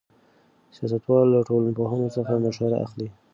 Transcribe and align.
سیاستوال 0.77 1.25
له 1.33 1.39
ټولنپوهانو 1.47 2.07
څخه 2.15 2.33
مشوره 2.45 2.77
اخلي. 2.85 3.07